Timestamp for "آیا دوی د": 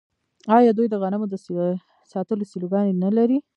0.57-0.95